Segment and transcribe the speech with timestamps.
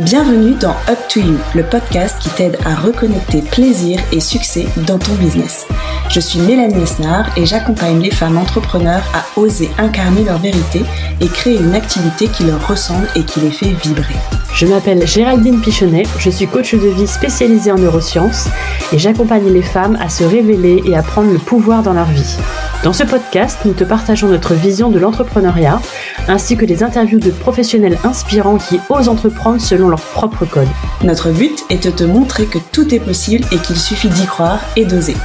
[0.00, 4.98] Bienvenue dans Up to You, le podcast qui t'aide à reconnecter plaisir et succès dans
[4.98, 5.66] ton business.
[6.10, 10.82] Je suis Mélanie Esnard et j'accompagne les femmes entrepreneurs à oser incarner leur vérité
[11.22, 14.16] et créer une activité qui leur ressemble et qui les fait vibrer.
[14.56, 18.48] Je m'appelle Géraldine Pichonnet, je suis coach de vie spécialisée en neurosciences
[18.90, 22.38] et j'accompagne les femmes à se révéler et à prendre le pouvoir dans leur vie.
[22.82, 25.78] Dans ce podcast, nous te partageons notre vision de l'entrepreneuriat,
[26.26, 30.68] ainsi que des interviews de professionnels inspirants qui osent entreprendre selon leur propre code.
[31.04, 34.60] Notre but est de te montrer que tout est possible et qu'il suffit d'y croire
[34.74, 35.16] et d'oser.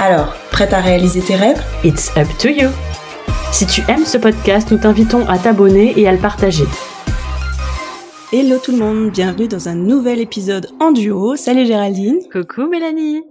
[0.00, 1.62] Alors, prête à réaliser tes rêves?
[1.84, 2.70] It's up to you
[3.52, 6.64] Si tu aimes ce podcast, nous t'invitons à t'abonner et à le partager.
[8.32, 11.34] Hello tout le monde, bienvenue dans un nouvel épisode en duo.
[11.34, 12.20] Salut Géraldine.
[12.32, 13.24] Coucou Mélanie.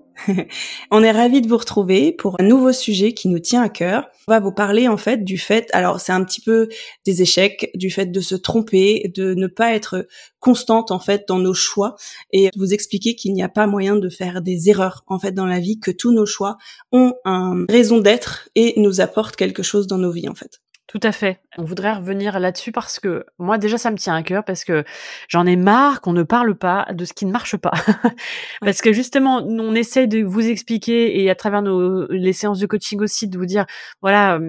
[0.92, 4.10] On est ravis de vous retrouver pour un nouveau sujet qui nous tient à cœur.
[4.28, 6.68] On va vous parler en fait du fait, alors c'est un petit peu
[7.06, 10.06] des échecs, du fait de se tromper, de ne pas être
[10.42, 11.96] constante en fait dans nos choix
[12.34, 15.46] et vous expliquer qu'il n'y a pas moyen de faire des erreurs en fait dans
[15.46, 16.58] la vie, que tous nos choix
[16.92, 20.60] ont une raison d'être et nous apportent quelque chose dans nos vies en fait.
[20.90, 21.40] Tout à fait.
[21.60, 24.84] On voudrait revenir là-dessus parce que moi déjà ça me tient à cœur parce que
[25.28, 27.74] j'en ai marre qu'on ne parle pas de ce qui ne marche pas.
[28.62, 32.66] parce que justement on essaye de vous expliquer et à travers nos les séances de
[32.66, 33.68] coaching aussi de vous dire
[34.02, 34.40] voilà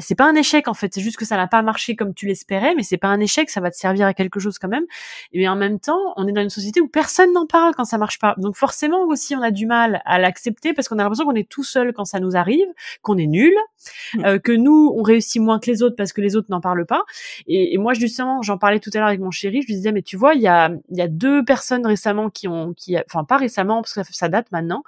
[0.00, 2.26] c'est pas un échec en fait c'est juste que ça n'a pas marché comme tu
[2.26, 4.84] l'espérais mais c'est pas un échec ça va te servir à quelque chose quand même
[5.32, 7.98] et en même temps on est dans une société où personne n'en parle quand ça
[7.98, 11.24] marche pas donc forcément aussi on a du mal à l'accepter parce qu'on a l'impression
[11.24, 12.66] qu'on est tout seul quand ça nous arrive
[13.02, 13.54] qu'on est nul
[14.14, 14.24] mmh.
[14.24, 16.86] euh, que nous on réussit moins que les autres parce que les autres n'en parlent
[16.86, 17.04] pas.
[17.46, 20.02] Et, moi justement, j'en parlais tout à l'heure avec mon chéri, je lui disais mais
[20.02, 23.24] tu vois, il y a il y a deux personnes récemment qui ont qui enfin
[23.24, 24.82] pas récemment parce que ça date maintenant,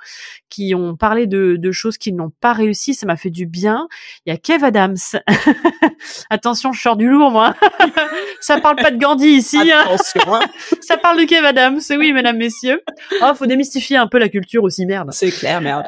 [0.48, 3.88] qui ont parlé de, de choses qui n'ont pas réussi, ça m'a fait du bien.
[4.26, 4.64] Il y a Kev
[6.30, 7.54] Attention, je sors du lourd moi.
[8.40, 9.58] ça parle pas de Gandhi ici.
[9.58, 9.84] Hein.
[9.86, 10.34] Attention.
[10.34, 10.40] Hein.
[10.80, 11.80] ça parle de Kev Adams.
[11.90, 12.82] Oui, mesdames, messieurs.
[13.22, 15.10] Oh, faut démystifier un peu la culture aussi, merde.
[15.12, 15.86] C'est clair, merde.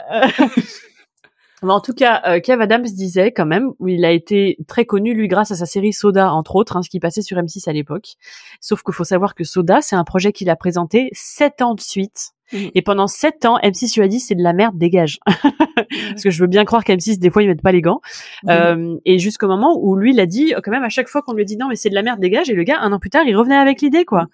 [1.62, 5.28] en tout cas, euh, Kev Adams disait quand même, il a été très connu lui
[5.28, 8.14] grâce à sa série Soda entre autres, hein, ce qui passait sur M6 à l'époque.
[8.60, 11.80] Sauf qu'il faut savoir que Soda, c'est un projet qu'il a présenté sept ans de
[11.80, 12.70] suite Mhm.
[12.74, 15.18] Et pendant sept ans, M6 lui a dit c'est de la merde, dégage.
[16.10, 18.00] Parce que je veux bien croire qu'M6 des fois ils mettent pas les gants.
[18.44, 18.50] Mhm.
[18.50, 21.32] Euh, et jusqu'au moment où lui il a dit quand même à chaque fois qu'on
[21.32, 22.50] lui a dit non mais c'est de la merde, dégage.
[22.50, 24.26] Et le gars un an plus tard il revenait avec l'idée quoi.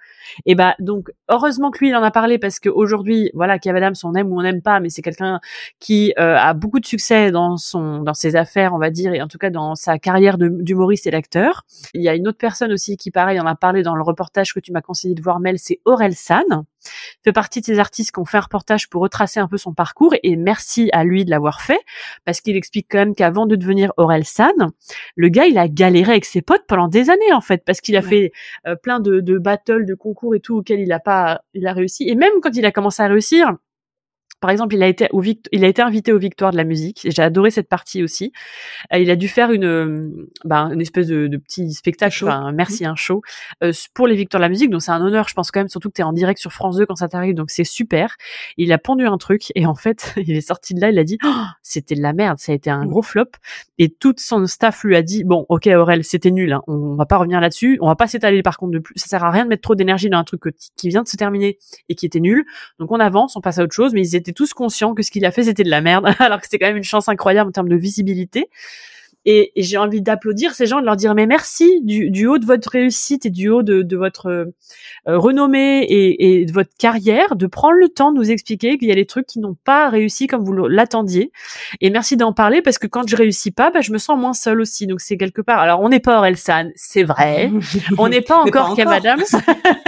[0.47, 3.94] Et bah donc heureusement que lui il en a parlé parce qu'aujourd'hui voilà Kev Adams
[4.04, 5.41] on aime ou on n'aime pas mais c'est quelqu'un
[5.78, 9.22] qui euh, a beaucoup de succès dans son dans ses affaires on va dire et
[9.22, 11.65] en tout cas dans sa carrière d'humoriste et d'acteur.
[11.94, 14.53] Il y a une autre personne aussi qui pareil en a parlé dans le reportage
[14.53, 16.65] que tu m'as conseillé de voir Mel c'est Aurel San
[17.24, 19.72] fait partie de ces artistes qui ont fait un reportage pour retracer un peu son
[19.72, 21.80] parcours et merci à lui de l'avoir fait
[22.24, 24.52] parce qu'il explique quand même qu'avant de devenir Aurel San,
[25.16, 27.96] le gars il a galéré avec ses potes pendant des années en fait parce qu'il
[27.96, 28.32] a fait
[28.66, 31.72] euh, plein de, de battles, de concours et tout auxquels il a pas, il a
[31.72, 32.08] réussi.
[32.08, 33.54] Et même quand il a commencé à réussir,
[34.41, 37.06] par exemple, il a été au il a été invité aux Victoires de la musique.
[37.09, 38.33] J'ai adoré cette partie aussi.
[38.93, 42.84] Euh, il a dû faire une, bah, une espèce de, de petit spectacle, enfin, merci,
[42.87, 43.21] un show
[43.62, 44.71] euh, pour les Victoires de la musique.
[44.71, 46.53] Donc c'est un honneur, je pense quand même, surtout que tu es en direct sur
[46.53, 48.17] France 2 quand ça t'arrive, donc c'est super.
[48.56, 51.05] Il a pondu un truc et en fait, il est sorti de là, il a
[51.05, 52.89] dit, oh, c'était de la merde, ça a été un mmh.
[52.89, 53.31] gros flop.
[53.78, 56.62] Et tout son staff lui a dit, bon, ok Aurel, c'était nul, hein.
[56.67, 58.95] on va pas revenir là-dessus, on va pas s'étaler par contre de plus.
[58.97, 60.43] Ça sert à rien de mettre trop d'énergie dans un truc
[60.77, 61.59] qui vient de se terminer
[61.89, 62.45] et qui était nul.
[62.78, 65.10] Donc on avance, on passe à autre chose, mais ils étaient tous conscients que ce
[65.10, 67.48] qu'il a fait c'était de la merde, alors que c'était quand même une chance incroyable
[67.48, 68.50] en termes de visibilité.
[69.26, 72.70] Et, j'ai envie d'applaudir ces gens, de leur dire mais merci du, haut de votre
[72.70, 74.47] réussite et du haut de, votre euh,
[75.06, 78.94] renommée et, de votre carrière, de prendre le temps de nous expliquer qu'il y a
[78.94, 81.32] des trucs qui n'ont pas réussi comme vous l'attendiez.
[81.80, 84.32] Et merci d'en parler parce que quand je réussis pas, bah, je me sens moins
[84.32, 84.86] seule aussi.
[84.86, 85.59] Donc c'est quelque part.
[85.59, 87.50] Alors on n'est pas Orelsan, c'est vrai.
[87.98, 89.25] on n'est pas encore Kev Adams,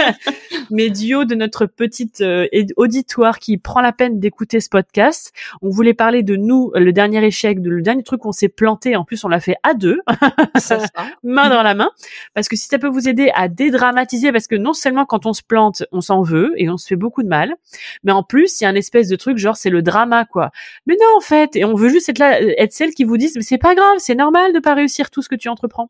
[0.69, 5.33] mais du haut de notre petite euh, auditoire qui prend la peine d'écouter ce podcast,
[5.61, 8.95] on voulait parler de nous, le dernier échec, de le dernier truc qu'on s'est planté.
[8.95, 9.99] En plus on l'a fait à deux,
[11.23, 11.91] main dans la main,
[12.33, 15.33] parce que si ça peut vous aider à dédramatiser, parce que non seulement quand on
[15.33, 17.55] se plante, on s'en veut et on se fait beaucoup de mal,
[18.03, 20.51] mais en plus il y a un espèce de truc genre c'est le drama quoi.
[20.85, 23.35] Mais non en fait, et on veut juste être là, être celle qui vous dise
[23.35, 25.89] mais c'est pas grave, c'est normal de pas réussir tout ce que tu entreprends.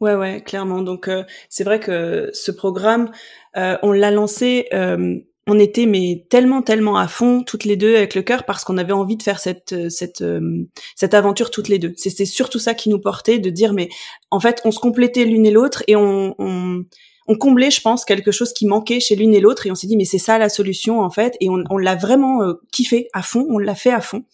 [0.00, 0.82] Ouais, ouais, clairement.
[0.82, 3.10] Donc euh, c'est vrai que ce programme,
[3.56, 7.96] euh, on l'a lancé euh, on était mais tellement tellement à fond toutes les deux
[7.96, 11.50] avec le cœur parce qu'on avait envie de faire cette euh, cette euh, cette aventure
[11.50, 11.92] toutes les deux.
[11.96, 13.88] C'était surtout ça qui nous portait de dire mais
[14.30, 16.84] en fait on se complétait l'une et l'autre et on, on
[17.26, 19.86] on comblait, je pense, quelque chose qui manquait chez l'une et l'autre, et on s'est
[19.86, 23.22] dit mais c'est ça la solution en fait, et on, l'a vraiment euh, kiffé à
[23.22, 24.24] fond, on l'a fait à fond.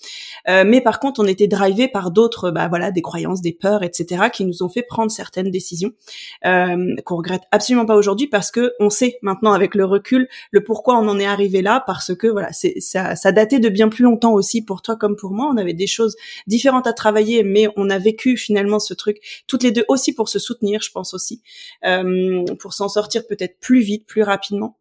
[0.49, 3.83] Euh, mais par contre, on était drivé par d'autres, bah voilà, des croyances, des peurs,
[3.83, 5.93] etc., qui nous ont fait prendre certaines décisions
[6.47, 10.63] euh, qu'on regrette absolument pas aujourd'hui parce que on sait maintenant avec le recul le
[10.65, 13.89] pourquoi on en est arrivé là, parce que voilà, c'est ça, ça datait de bien
[13.89, 15.51] plus longtemps aussi pour toi comme pour moi.
[15.53, 16.17] On avait des choses
[16.47, 20.29] différentes à travailler, mais on a vécu finalement ce truc toutes les deux aussi pour
[20.29, 21.43] se soutenir, je pense aussi,
[21.85, 24.79] euh, pour s'en sortir peut-être plus vite, plus rapidement.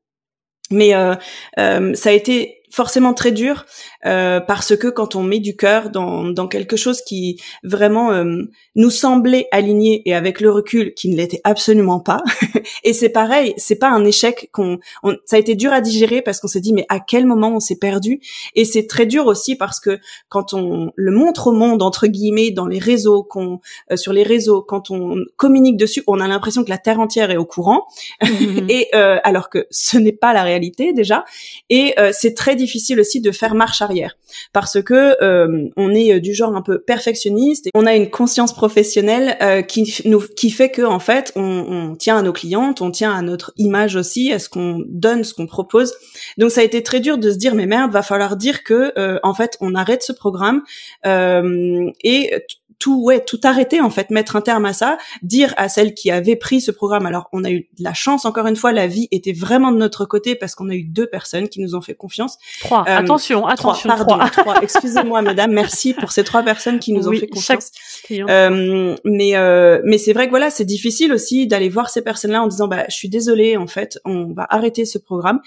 [0.72, 1.16] Mais euh,
[1.58, 3.66] euh, ça a été forcément très dur
[4.06, 8.44] euh, parce que quand on met du cœur dans, dans quelque chose qui vraiment euh,
[8.76, 12.22] nous semblait aligné et avec le recul qui ne l'était absolument pas
[12.84, 14.80] et c'est pareil c'est pas un échec qu'on
[15.26, 17.60] ça a été dur à digérer parce qu'on s'est dit mais à quel moment on
[17.60, 18.20] s'est perdu?
[18.56, 20.00] Et c'est très dur aussi parce que
[20.30, 23.60] quand on le montre au monde entre guillemets dans les réseaux qu'on
[23.92, 27.32] euh, sur les réseaux quand on communique dessus on a l'impression que la terre entière
[27.32, 27.88] est au courant.
[28.22, 28.28] Mmh.
[28.70, 31.26] Et alors que ce n'est pas la réalité déjà.
[31.70, 34.16] Et c'est très difficile aussi de faire marche arrière
[34.54, 38.10] parce que euh, on est euh, du genre un peu perfectionniste et on a une
[38.10, 42.82] conscience professionnelle euh, qui nous qui fait que en fait on, tient à nos clientes,
[42.82, 45.94] on tient à notre image aussi, à ce qu'on donne, ce qu'on propose.
[46.38, 48.94] Donc ça a été très dur de se dire mais merde, va falloir dire que
[49.24, 50.62] en fait on arrête ce programme
[51.06, 52.32] et
[52.80, 56.10] tout ouais tout arrêter en fait mettre un terme à ça dire à celle qui
[56.12, 58.88] avait pris ce programme alors on a eu de la chance encore une fois la
[58.88, 61.82] vie était vraiment de notre côté parce qu'on a eu deux personnes qui nous ont
[61.82, 62.38] fait confiance.
[62.62, 62.86] Trois.
[62.88, 67.08] Euh, attention attention trois, pardon trois, excusez-moi madame merci pour ces trois personnes qui nous
[67.08, 67.72] ont fait confiance.
[68.12, 72.32] euh, mais euh, mais c'est vrai que voilà c'est difficile aussi d'aller voir ces personnes
[72.32, 75.42] là en disant bah je suis désolée en fait on va arrêter ce programme.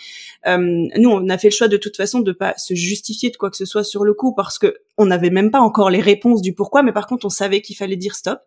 [0.46, 3.37] Euh, nous on a fait le choix de toute façon de pas se justifier de
[3.37, 6.00] quoi que ce soit sur le coup parce que on n'avait même pas encore les
[6.00, 8.40] réponses du pourquoi mais par contre on savait qu'il fallait dire stop.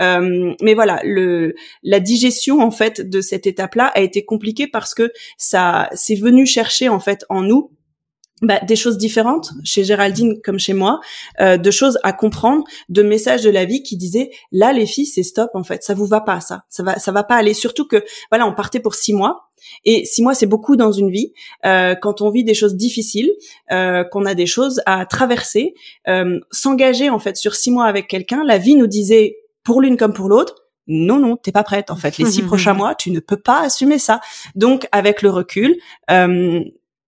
[0.00, 4.94] Euh, mais voilà, le, la digestion en fait de cette étape-là a été compliquée parce
[4.94, 7.70] que ça c'est venu chercher en fait en nous
[8.42, 11.00] bah, des choses différentes chez Géraldine comme chez moi,
[11.40, 15.06] euh, de choses à comprendre, de messages de la vie qui disaient là les filles
[15.06, 17.54] c'est stop en fait, ça vous va pas ça, ça va ça va pas aller.
[17.54, 19.50] Surtout que voilà on partait pour six mois
[19.84, 21.32] et six mois c'est beaucoup dans une vie.
[21.66, 23.32] Euh, quand on vit des choses difficiles,
[23.72, 25.74] euh, qu'on a des choses à traverser,
[26.50, 30.12] s'engager en fait sur six mois avec quelqu'un, la vie nous disait pour l'une comme
[30.12, 30.54] pour l'autre
[30.88, 31.90] non, non, t'es pas prête.
[31.90, 34.20] En fait, les six prochains mois, tu ne peux pas assumer ça.
[34.54, 35.76] Donc, avec le recul,
[36.10, 36.60] euh,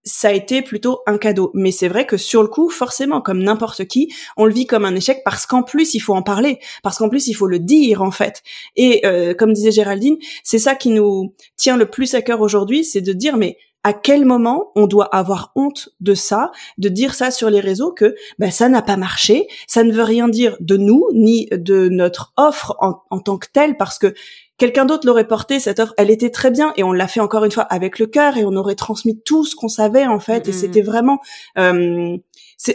[0.04, 1.50] ça a été plutôt un cadeau.
[1.54, 4.84] Mais c'est vrai que sur le coup, forcément, comme n'importe qui, on le vit comme
[4.84, 7.58] un échec parce qu'en plus, il faut en parler, parce qu'en plus, il faut le
[7.58, 8.42] dire, en fait.
[8.76, 12.84] Et euh, comme disait Géraldine, c'est ça qui nous tient le plus à cœur aujourd'hui,
[12.84, 17.14] c'est de dire, mais à quel moment on doit avoir honte de ça, de dire
[17.14, 20.56] ça sur les réseaux que ben, ça n'a pas marché, ça ne veut rien dire
[20.60, 24.14] de nous ni de notre offre en, en tant que telle parce que
[24.60, 27.44] quelqu'un d'autre l'aurait porté cette offre elle était très bien et on l'a fait encore
[27.44, 30.46] une fois avec le cœur et on aurait transmis tout ce qu'on savait en fait
[30.46, 30.54] et mm-hmm.
[30.54, 31.18] c'était vraiment
[31.58, 32.18] euh,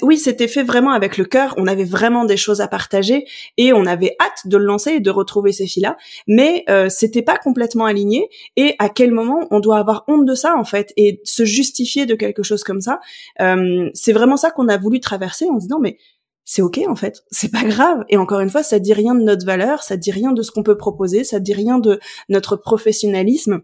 [0.01, 3.25] oui c'était fait vraiment avec le cœur on avait vraiment des choses à partager
[3.57, 5.95] et on avait hâte de le lancer et de retrouver ces filles là
[6.27, 10.33] mais euh, c'était pas complètement aligné et à quel moment on doit avoir honte de
[10.33, 12.99] ça en fait et se justifier de quelque chose comme ça
[13.41, 15.97] euh, c'est vraiment ça qu'on a voulu traverser en se disant mais
[16.45, 18.05] c'est ok en fait, c'est pas grave.
[18.09, 20.51] Et encore une fois, ça dit rien de notre valeur, ça dit rien de ce
[20.51, 21.99] qu'on peut proposer, ça dit rien de
[22.29, 23.61] notre professionnalisme.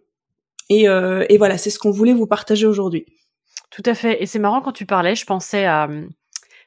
[0.69, 3.05] Et, euh, et voilà, c'est ce qu'on voulait vous partager aujourd'hui.
[3.69, 4.21] Tout à fait.
[4.21, 5.87] Et c'est marrant quand tu parlais, je pensais à,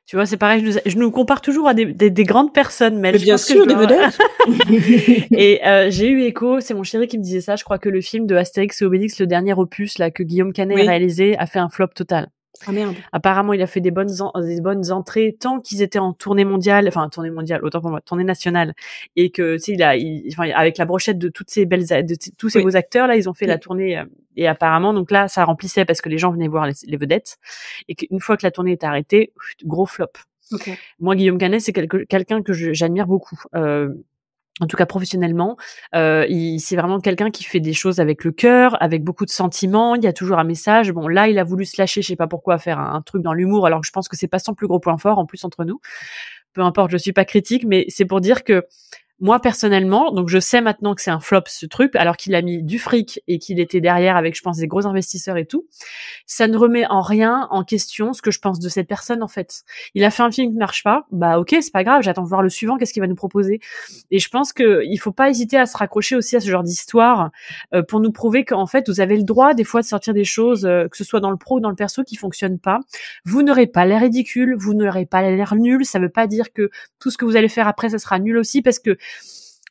[0.06, 2.98] tu vois, c'est pareil, je nous, je nous, compare toujours à des, des, grandes personnes,
[2.98, 4.18] mais, bien sûr, des vedettes.
[5.30, 7.56] et euh, j'ai eu écho, c'est mon chéri qui me disait ça.
[7.56, 10.52] Je crois que le film de Astérix et Obélix, le dernier opus là que Guillaume
[10.52, 12.28] Canet a réalisé, a fait un flop total.
[12.66, 12.94] Ah merde.
[13.12, 14.10] Apparemment, il a fait des bonnes
[14.42, 18.00] des bonnes entrées tant qu'ils étaient en tournée mondiale, enfin tournée mondiale, autant pour moi,
[18.00, 18.74] tournée nationale,
[19.16, 19.94] et que tu sais, il a,
[20.32, 23.28] enfin, avec la brochette de toutes ces belles, de tous ces beaux acteurs là, ils
[23.28, 24.04] ont fait la tournée euh,
[24.36, 27.38] et apparemment donc là, ça remplissait parce que les gens venaient voir les, vedettes
[27.88, 29.32] et qu'une fois que la tournée est arrêtée,
[29.64, 30.12] gros flop.
[31.00, 33.40] Moi, Guillaume Canet, c'est quelqu'un que j'admire beaucoup.
[33.54, 33.88] Euh,
[34.60, 35.56] en tout cas professionnellement.
[35.94, 36.26] Euh,
[36.58, 39.94] c'est vraiment quelqu'un qui fait des choses avec le cœur, avec beaucoup de sentiments.
[39.94, 40.92] Il y a toujours un message.
[40.92, 43.32] Bon, là, il a voulu se lâcher, je sais pas pourquoi, faire un, truc dans
[43.32, 45.44] l'humour, alors que je pense que c'est pas son plus gros point fort en plus
[45.44, 45.80] entre nous.
[46.52, 48.64] Peu importe, je suis pas critique, mais c'est pour dire que
[49.20, 52.42] moi personnellement, donc je sais maintenant que c'est un flop ce truc, alors qu'il a
[52.42, 55.66] mis du fric et qu'il était derrière avec, je pense, des gros investisseurs et tout.
[56.26, 59.28] Ça ne remet en rien en question ce que je pense de cette personne en
[59.28, 59.62] fait.
[59.94, 62.24] Il a fait un film qui ne marche pas, bah ok, c'est pas grave, j'attends
[62.24, 63.60] de voir le suivant, qu'est-ce qu'il va nous proposer.
[64.10, 66.64] Et je pense que il faut pas hésiter à se raccrocher aussi à ce genre
[66.64, 67.30] d'histoire
[67.72, 70.24] euh, pour nous prouver qu'en fait vous avez le droit des fois de sortir des
[70.24, 72.80] choses, euh, que ce soit dans le pro ou dans le perso, qui fonctionnent pas.
[73.24, 75.84] Vous n'aurez pas l'air ridicule, vous n'aurez pas l'air nul.
[75.84, 78.36] Ça veut pas dire que tout ce que vous allez faire après ça sera nul
[78.36, 78.98] aussi parce que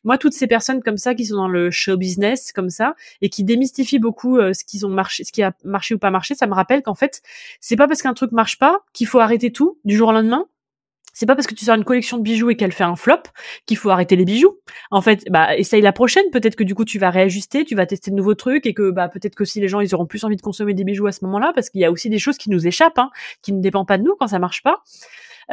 [0.04, 3.30] moi, toutes ces personnes comme ça qui sont dans le show business comme ça et
[3.30, 6.94] qui démystifient beaucoup euh, ce qui a marché ou pas marché, ça me rappelle qu'en
[6.94, 7.22] fait,
[7.60, 10.46] c'est pas parce qu'un truc marche pas qu'il faut arrêter tout du jour au lendemain
[11.14, 13.22] c'est pas parce que tu sors une collection de bijoux et qu'elle fait un flop
[13.66, 14.58] qu'il faut arrêter les bijoux.
[14.90, 16.24] En fait, bah essaye la prochaine.
[16.32, 18.90] Peut-être que du coup tu vas réajuster, tu vas tester de nouveaux trucs et que
[18.90, 21.12] bah peut-être que si les gens ils auront plus envie de consommer des bijoux à
[21.12, 23.10] ce moment-là, parce qu'il y a aussi des choses qui nous échappent, hein,
[23.42, 24.82] qui ne dépendent pas de nous quand ça marche pas.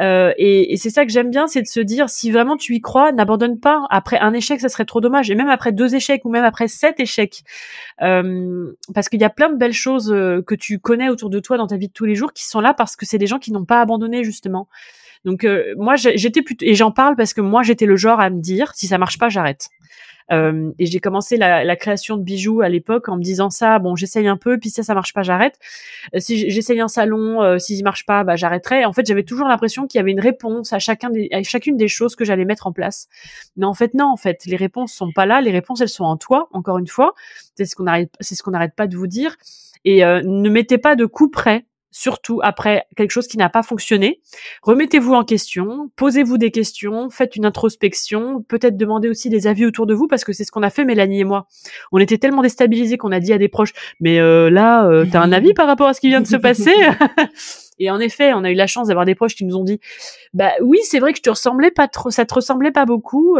[0.00, 2.80] Euh, et, c'est ça que j'aime bien, c'est de se dire si vraiment tu y
[2.80, 3.86] crois, n'abandonne pas.
[3.90, 5.30] Après un échec, ça serait trop dommage.
[5.30, 7.44] Et même après deux échecs ou même après sept échecs,
[8.02, 11.40] euh, parce qu'il y a plein de belles choses euh, que tu connais autour de
[11.40, 13.26] toi dans ta vie de tous les jours qui sont là parce que c'est des
[13.26, 14.68] gens qui n'ont pas abandonné justement.
[15.24, 18.30] Donc euh, moi j'étais plutôt et j'en parle parce que moi j'étais le genre à
[18.30, 19.68] me dire si ça marche pas j'arrête.
[20.30, 23.96] Euh, et j'ai commencé la, création de bijoux à l'époque en me disant ça, bon,
[23.96, 25.58] j'essaye un peu, puis ça, ça marche pas, j'arrête.
[26.14, 28.84] Euh, si j'essaye un salon, euh, s'il marche pas, bah j'arrêterai.
[28.84, 31.76] En fait, j'avais toujours l'impression qu'il y avait une réponse à chacun des, à chacune
[31.76, 33.08] des choses que j'allais mettre en place.
[33.56, 35.40] Mais en fait, non, en fait, les réponses sont pas là.
[35.40, 36.48] Les réponses, elles sont en toi.
[36.52, 37.14] Encore une fois,
[37.56, 39.36] c'est ce qu'on arrête, c'est ce qu'on n'arrête pas de vous dire.
[39.84, 44.20] Et ne mettez pas de coup près surtout après quelque chose qui n'a pas fonctionné.
[44.62, 49.86] Remettez-vous en question, posez-vous des questions, faites une introspection, peut-être demandez aussi des avis autour
[49.86, 51.46] de vous parce que c'est ce qu'on a fait Mélanie et moi.
[51.92, 55.20] On était tellement déstabilisés qu'on a dit à des proches "Mais euh, là, euh, t'as
[55.20, 56.74] un avis par rapport à ce qui vient de se passer
[57.78, 59.80] Et en effet, on a eu la chance d'avoir des proches qui nous ont dit
[60.34, 63.36] "Bah oui, c'est vrai que je te ressemblais pas trop, ça te ressemblait pas beaucoup."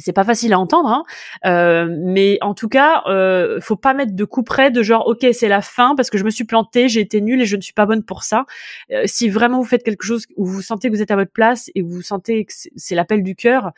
[0.00, 1.04] C'est pas facile à entendre, hein.
[1.46, 5.26] euh, mais en tout cas, euh, faut pas mettre de coup près de genre ok
[5.32, 7.60] c'est la fin parce que je me suis plantée, j'ai été nulle et je ne
[7.60, 8.44] suis pas bonne pour ça.
[8.90, 11.32] Euh, si vraiment vous faites quelque chose où vous sentez que vous êtes à votre
[11.32, 13.72] place et vous sentez que c'est l'appel du cœur,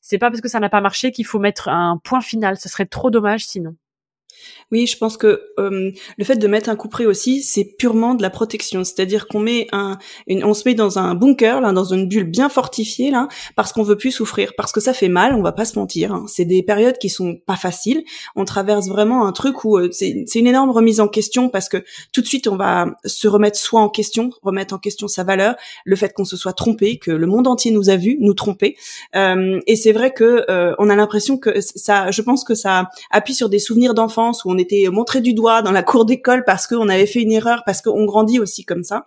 [0.00, 2.56] c'est pas parce que ça n'a pas marché qu'il faut mettre un point final.
[2.58, 3.74] Ce serait trop dommage sinon.
[4.70, 8.20] Oui, je pense que euh, le fait de mettre un couperet aussi, c'est purement de
[8.20, 8.84] la protection.
[8.84, 12.50] C'est-à-dire qu'on met un, on se met dans un bunker, là, dans une bulle bien
[12.50, 15.34] fortifiée, là, parce qu'on veut plus souffrir, parce que ça fait mal.
[15.34, 16.12] On va pas se mentir.
[16.12, 16.26] Hein.
[16.28, 18.04] C'est des périodes qui sont pas faciles.
[18.36, 21.82] On traverse vraiment un truc où euh, c'est une énorme remise en question parce que
[22.12, 25.56] tout de suite on va se remettre soi en question, remettre en question sa valeur,
[25.84, 28.76] le fait qu'on se soit trompé, que le monde entier nous a vu nous tromper.
[29.16, 32.90] Euh, et c'est vrai que euh, on a l'impression que ça, je pense que ça
[33.10, 36.44] appuie sur des souvenirs d'enfance où on était montré du doigt dans la cour d'école
[36.44, 39.04] parce qu'on avait fait une erreur, parce qu'on grandit aussi comme ça.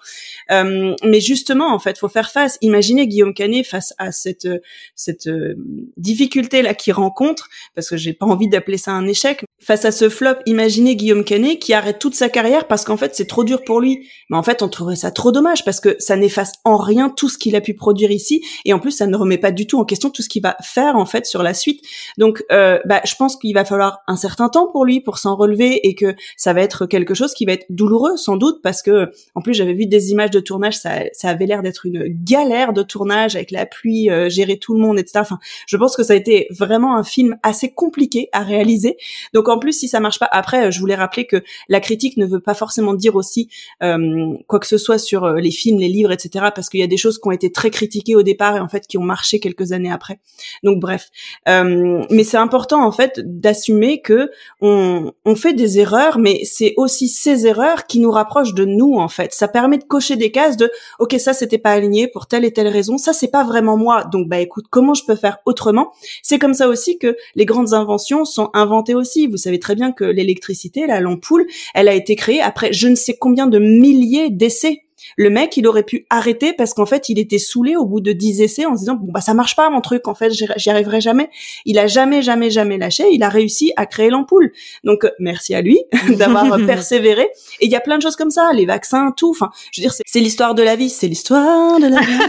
[0.52, 2.58] Euh, mais justement, en fait, faut faire face.
[2.62, 4.48] Imaginez Guillaume Canet face à cette
[4.96, 5.56] cette euh,
[5.98, 9.44] difficulté là qu'il rencontre, parce que j'ai pas envie d'appeler ça un échec.
[9.60, 13.16] Face à ce flop, imaginez Guillaume Canet qui arrête toute sa carrière parce qu'en fait
[13.16, 14.08] c'est trop dur pour lui.
[14.30, 17.30] Mais en fait, on trouverait ça trop dommage parce que ça n'efface en rien tout
[17.30, 19.80] ce qu'il a pu produire ici, et en plus ça ne remet pas du tout
[19.80, 21.84] en question tout ce qu'il va faire en fait sur la suite.
[22.18, 25.36] Donc, euh, bah, je pense qu'il va falloir un certain temps pour lui pour s'en
[25.36, 28.82] relever et que ça va être quelque chose qui va être douloureux sans doute parce
[28.82, 32.06] que en plus j'avais vu des images de tournage, ça, ça avait l'air d'être une
[32.24, 35.20] galère de tournage avec la pluie, euh, gérer tout le monde, etc.
[35.20, 38.98] Enfin, je pense que ça a été vraiment un film assez compliqué à réaliser.
[39.34, 42.26] Donc en plus si ça marche pas, après je voulais rappeler que la critique ne
[42.26, 43.50] veut pas forcément dire aussi
[43.84, 46.48] euh, quoi que ce soit sur euh, les films, les livres, etc.
[46.54, 48.68] Parce qu'il y a des choses qui ont été très critiquées au départ et en
[48.68, 50.20] fait qui ont marché quelques années après.
[50.64, 51.10] Donc bref,
[51.48, 54.30] euh, mais c'est important en fait d'assumer que
[54.62, 54.91] on,
[55.26, 59.08] on fait des erreurs, mais c'est aussi ces erreurs qui nous rapprochent de nous en
[59.08, 59.34] fait.
[59.34, 62.52] Ça permet de cocher des cases de ok ça c'était pas aligné pour telle et
[62.52, 65.92] telle raison, ça c'est pas vraiment moi, donc bah écoute comment je peux faire autrement?
[66.24, 69.28] C'est comme ça aussi que les grandes inventions sont inventées aussi.
[69.28, 72.96] Vous savez très bien que l'électricité, la l'ampoule, elle a été créée après je ne
[72.96, 74.84] sais combien de milliers d'essais.
[75.18, 78.12] Le mec, il aurait pu arrêter parce qu'en fait, il était saoulé au bout de
[78.12, 80.70] dix essais en se disant bon bah ça marche pas mon truc, en fait, j'y
[80.70, 81.30] arriverai jamais.
[81.66, 84.52] Il a jamais jamais jamais lâché, il a réussi à créer l'ampoule.
[84.84, 85.80] Donc euh, merci à lui
[86.10, 87.30] d'avoir persévéré.
[87.60, 89.32] Et il y a plein de choses comme ça, les vaccins, tout.
[89.32, 92.20] Enfin, je veux dire, c'est l'histoire de la vie, c'est l'histoire de la vie.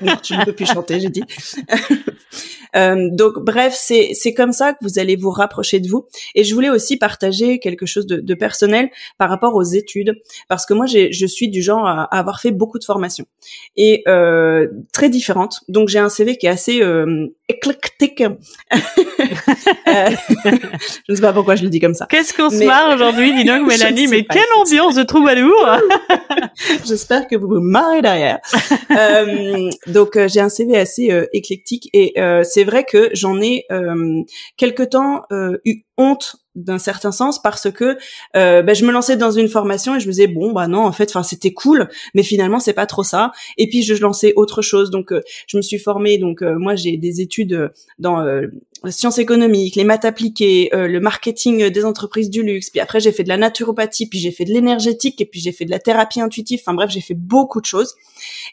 [0.02, 1.22] non, je ne peux plus chanter, j'ai dit.
[2.76, 6.06] Euh, donc bref, c'est c'est comme ça que vous allez vous rapprocher de vous.
[6.34, 10.66] Et je voulais aussi partager quelque chose de, de personnel par rapport aux études, parce
[10.66, 13.26] que moi je suis du genre à, avoir fait beaucoup de formations
[13.76, 15.60] et euh, très différentes.
[15.68, 18.22] Donc j'ai un CV qui est assez euh, éclectique.
[19.86, 22.06] Euh, je ne sais pas pourquoi je le dis comme ça.
[22.08, 25.66] Qu'est-ce qu'on se marre aujourd'hui, dis donc Mélanie, mais quelle ambiance de troubadour
[26.86, 28.38] J'espère que vous vous marrez derrière.
[28.96, 33.40] euh, donc euh, j'ai un CV assez euh, éclectique et euh, c'est vrai que j'en
[33.40, 33.64] ai
[34.56, 35.22] quelque temps
[35.64, 37.96] eu honte d'un certain sens parce que
[38.36, 40.84] euh, bah, je me lançais dans une formation et je me disais bon bah non
[40.84, 43.32] en fait enfin c'était cool mais finalement c'est pas trop ça.
[43.58, 44.90] Et puis je lançais autre chose.
[44.90, 46.18] Donc euh, je me suis formée.
[46.18, 51.68] Donc euh, moi j'ai des études dans les sciences économiques les maths appliquées le marketing
[51.68, 52.70] des entreprises du luxe.
[52.70, 55.52] Puis après j'ai fait de la naturopathie puis j'ai fait de l'énergétique et puis j'ai
[55.52, 56.60] fait de la thérapie intuitive.
[56.62, 57.94] Enfin bref j'ai fait beaucoup de choses.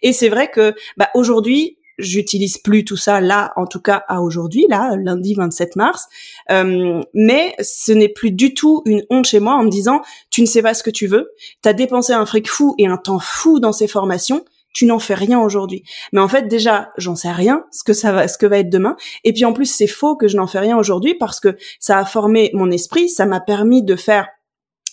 [0.02, 4.22] Et c'est vrai que bah aujourd'hui j'utilise plus tout ça là, en tout cas à
[4.22, 6.08] aujourd'hui, là, lundi 27 mars.
[6.52, 10.42] Euh, mais ce n'est plus du tout une honte chez moi en me disant, tu
[10.42, 13.20] ne sais pas ce que tu veux, t'as dépensé un fric fou et un temps
[13.20, 15.84] fou dans ces formations, tu n'en fais rien aujourd'hui.
[16.14, 18.70] Mais en fait, déjà, j'en sais rien, ce que ça va, ce que va être
[18.70, 18.96] demain.
[19.24, 21.98] Et puis en plus, c'est faux que je n'en fais rien aujourd'hui parce que ça
[21.98, 24.28] a formé mon esprit, ça m'a permis de faire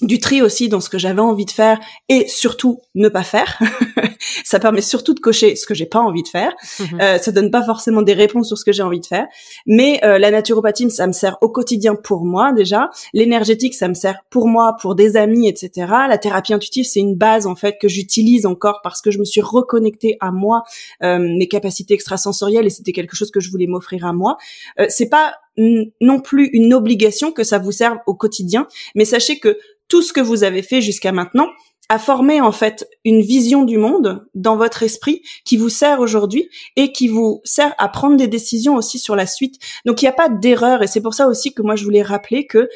[0.01, 3.59] du tri aussi dans ce que j'avais envie de faire et surtout ne pas faire.
[4.45, 6.53] ça permet surtout de cocher ce que j'ai pas envie de faire.
[6.81, 7.01] Mhm.
[7.01, 9.27] Euh, ça donne pas forcément des réponses sur ce que j'ai envie de faire,
[9.67, 12.91] mais euh, la naturopathie, ça me sert au quotidien pour moi déjà.
[13.13, 15.87] L'énergétique, ça me sert pour moi, pour des amis, etc.
[16.09, 19.25] La thérapie intuitive, c'est une base en fait que j'utilise encore parce que je me
[19.25, 20.65] suis reconnectée à moi,
[21.03, 24.37] euh, mes capacités extrasensorielles et c'était quelque chose que je voulais m'offrir à moi.
[24.81, 29.39] Euh, c'est pas non plus une obligation que ça vous serve au quotidien, mais sachez
[29.39, 29.59] que
[29.89, 31.49] tout ce que vous avez fait jusqu'à maintenant
[31.89, 36.49] a formé en fait une vision du monde dans votre esprit qui vous sert aujourd'hui
[36.77, 39.61] et qui vous sert à prendre des décisions aussi sur la suite.
[39.85, 42.03] Donc il n'y a pas d'erreur et c'est pour ça aussi que moi je voulais
[42.03, 42.69] rappeler que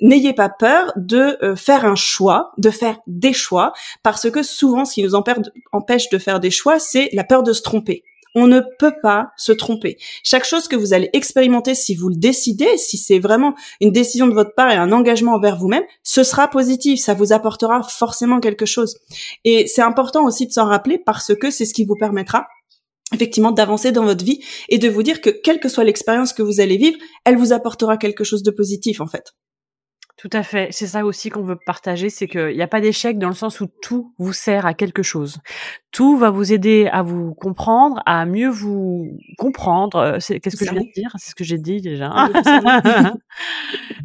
[0.00, 4.84] n'ayez pas peur de euh, faire un choix, de faire des choix, parce que souvent
[4.84, 8.04] ce qui nous empêche de faire des choix, c'est la peur de se tromper.
[8.38, 9.96] On ne peut pas se tromper.
[10.22, 14.26] Chaque chose que vous allez expérimenter, si vous le décidez, si c'est vraiment une décision
[14.28, 17.00] de votre part et un engagement envers vous-même, ce sera positif.
[17.00, 18.98] Ça vous apportera forcément quelque chose.
[19.44, 22.46] Et c'est important aussi de s'en rappeler parce que c'est ce qui vous permettra
[23.14, 26.42] effectivement d'avancer dans votre vie et de vous dire que quelle que soit l'expérience que
[26.42, 29.32] vous allez vivre, elle vous apportera quelque chose de positif en fait.
[30.18, 30.68] Tout à fait.
[30.70, 33.60] C'est ça aussi qu'on veut partager, c'est qu'il n'y a pas d'échec dans le sens
[33.60, 35.40] où tout vous sert à quelque chose.
[35.92, 39.96] Tout va vous aider à vous comprendre, à mieux vous comprendre.
[39.96, 41.10] Euh, qu'est-ce que je viens de dire?
[41.18, 42.30] C'est ce que j'ai dit déjà.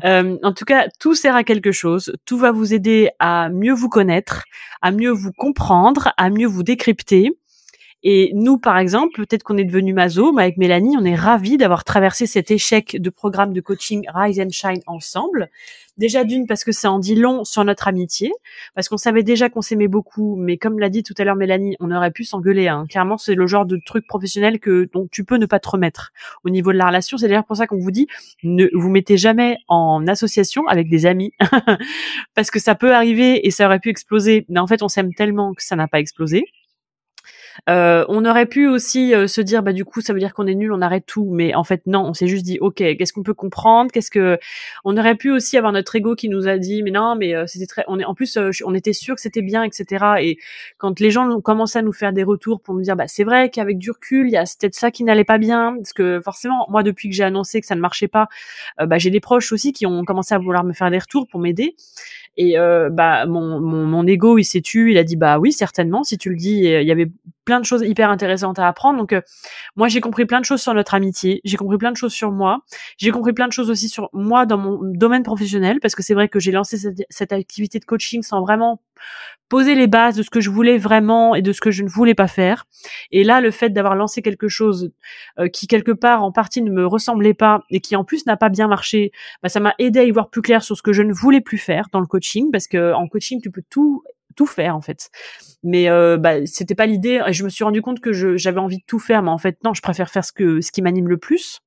[0.04, 2.14] euh, en tout cas, tout sert à quelque chose.
[2.26, 4.44] Tout va vous aider à mieux vous connaître,
[4.82, 7.32] à mieux vous comprendre, à mieux vous décrypter.
[8.04, 11.58] Et nous, par exemple, peut-être qu'on est devenu maso, mais avec Mélanie, on est ravis
[11.58, 15.50] d'avoir traversé cet échec de programme de coaching Rise and Shine ensemble.
[15.98, 18.32] Déjà d'une parce que ça en dit long sur notre amitié,
[18.74, 21.76] parce qu'on savait déjà qu'on s'aimait beaucoup, mais comme l'a dit tout à l'heure Mélanie,
[21.80, 22.68] on aurait pu s'engueuler.
[22.70, 22.86] Hein.
[22.90, 26.12] Clairement, c'est le genre de truc professionnel que dont tu peux ne pas te remettre
[26.44, 27.18] au niveau de la relation.
[27.18, 28.08] C'est d'ailleurs pour ça qu'on vous dit
[28.42, 31.34] ne vous mettez jamais en association avec des amis,
[32.36, 34.46] parce que ça peut arriver et ça aurait pu exploser.
[34.50, 36.46] Mais en fait, on s'aime tellement que ça n'a pas explosé.
[37.70, 40.48] Euh, on aurait pu aussi euh, se dire, bah du coup, ça veut dire qu'on
[40.48, 41.30] est nul, on arrête tout.
[41.32, 43.92] Mais en fait, non, on s'est juste dit, ok, qu'est-ce qu'on peut comprendre?
[43.92, 44.40] Qu'est-ce que
[44.86, 47.46] On aurait pu aussi avoir notre ego qui nous a dit, mais non, mais euh,
[47.48, 47.84] c'était très.
[47.88, 50.06] On est en plus, on était sûr que c'était bien, etc.
[50.22, 50.38] Et
[50.78, 53.24] quand les gens ont commencé à nous faire des retours pour nous dire, bah c'est
[53.24, 56.20] vrai qu'avec du recul, il y a peut-être ça qui n'allait pas bien, parce que
[56.22, 58.28] forcément, moi, depuis que j'ai annoncé que ça ne marchait pas,
[58.80, 61.40] bah j'ai des proches aussi qui ont commencé à vouloir me faire des retours pour
[61.40, 61.76] m'aider.
[62.38, 65.52] Et euh, bah mon, mon, mon ego il s'est tué, il a dit bah oui
[65.52, 67.12] certainement si tu le dis, il y avait
[67.60, 69.00] de choses hyper intéressantes à apprendre.
[69.00, 69.22] Donc euh,
[69.76, 72.32] moi j'ai compris plein de choses sur notre amitié, j'ai compris plein de choses sur
[72.32, 72.60] moi,
[72.98, 76.14] j'ai compris plein de choses aussi sur moi dans mon domaine professionnel parce que c'est
[76.14, 78.82] vrai que j'ai lancé cette, cette activité de coaching sans vraiment
[79.50, 81.90] poser les bases de ce que je voulais vraiment et de ce que je ne
[81.90, 82.68] voulais pas faire.
[83.12, 84.92] Et là, le fait d'avoir lancé quelque chose
[85.40, 88.38] euh, qui quelque part en partie ne me ressemblait pas et qui en plus n'a
[88.38, 89.12] pas bien marché,
[89.44, 91.42] bah, ça m'a aidé à y voir plus clair sur ce que je ne voulais
[91.42, 94.82] plus faire dans le coaching parce que en coaching tu peux tout tout faire en
[94.82, 95.10] fait.
[95.64, 97.22] Mais euh, bah, c'était pas l'idée.
[97.30, 99.74] Je me suis rendu compte que j'avais envie de tout faire, mais en fait non,
[99.74, 101.62] je préfère faire ce que ce qui m'anime le plus.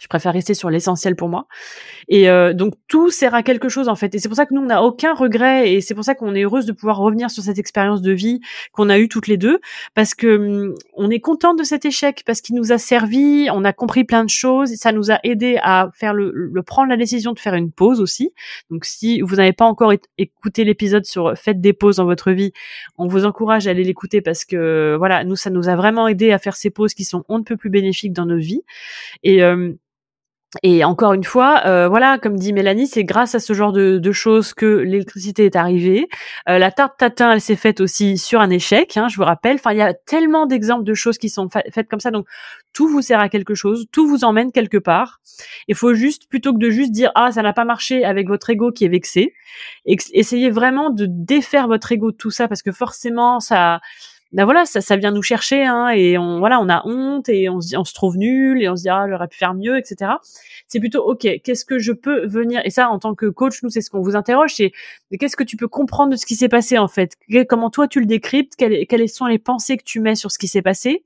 [0.00, 1.46] Je préfère rester sur l'essentiel pour moi.
[2.08, 4.14] Et euh, donc tout sert à quelque chose en fait.
[4.14, 6.34] Et c'est pour ça que nous on n'a aucun regret et c'est pour ça qu'on
[6.34, 8.40] est heureuse de pouvoir revenir sur cette expérience de vie
[8.72, 9.60] qu'on a eue toutes les deux
[9.94, 13.62] parce que hum, on est contente de cet échec parce qu'il nous a servi, on
[13.62, 16.96] a compris plein de choses, ça nous a aidé à faire le, le prendre la
[16.96, 18.32] décision de faire une pause aussi.
[18.70, 22.52] Donc si vous n'avez pas encore écouté l'épisode sur faites des pauses dans votre vie,
[22.96, 26.32] on vous encourage à aller l'écouter parce que voilà, nous ça nous a vraiment aidé
[26.32, 28.62] à faire ces pauses qui sont on ne peut plus bénéfiques dans nos vies.
[29.22, 29.72] Et euh,
[30.64, 34.12] et encore une fois, euh, voilà, comme dit Mélanie, c'est grâce à ce genre de,
[34.12, 36.08] choses que l'électricité est arrivée.
[36.48, 39.56] Euh, la tarte tatin, elle s'est faite aussi sur un échec, hein, je vous rappelle.
[39.56, 42.10] Enfin, il y a tellement d'exemples de choses qui sont faites comme ça.
[42.10, 42.26] Donc,
[42.72, 45.20] tout vous sert à quelque chose, tout vous emmène quelque part.
[45.68, 48.50] Il faut juste, plutôt que de juste dire ah ça n'a pas marché avec votre
[48.50, 49.34] ego qui est vexé,
[49.86, 53.80] essayez vraiment de défaire votre ego de tout ça parce que forcément ça
[54.32, 57.48] ben voilà, ça, ça vient nous chercher, hein, et on, voilà, on a honte et
[57.48, 59.76] on se on se trouve nul et on se dit, ah, j'aurais pu faire mieux,
[59.76, 60.12] etc.
[60.68, 63.70] C'est plutôt, ok, qu'est-ce que je peux venir Et ça, en tant que coach, nous,
[63.70, 64.70] c'est ce qu'on vous interroge, c'est
[65.18, 67.16] qu'est-ce que tu peux comprendre de ce qui s'est passé en fait?
[67.48, 68.54] Comment toi tu le décryptes?
[68.56, 71.02] Quelles, quelles sont les pensées que tu mets sur ce qui s'est passé?